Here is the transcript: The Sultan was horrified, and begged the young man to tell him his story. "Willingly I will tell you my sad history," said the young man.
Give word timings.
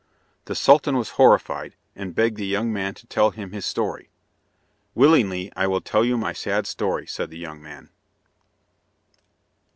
The 0.45 0.55
Sultan 0.55 0.97
was 0.97 1.09
horrified, 1.21 1.75
and 1.95 2.15
begged 2.15 2.37
the 2.37 2.47
young 2.47 2.73
man 2.73 2.95
to 2.95 3.05
tell 3.05 3.29
him 3.29 3.51
his 3.51 3.67
story. 3.67 4.09
"Willingly 4.95 5.51
I 5.55 5.67
will 5.67 5.79
tell 5.79 6.03
you 6.03 6.17
my 6.17 6.33
sad 6.33 6.65
history," 6.65 7.05
said 7.05 7.29
the 7.29 7.37
young 7.37 7.61
man. 7.61 7.91